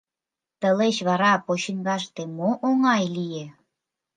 [0.59, 3.45] Тылеч вара почиҥгаште мо оҥай лие?